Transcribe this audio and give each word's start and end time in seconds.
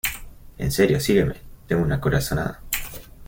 En 0.57 0.71
serio, 0.71 0.99
sígueme, 0.99 1.35
tengo 1.67 1.83
una 1.83 2.01
corazonada. 2.01 2.63